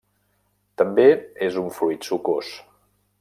També 0.81 1.05
és 1.49 1.59
un 1.65 1.69
fruit 1.79 2.09
sucós. 2.11 2.51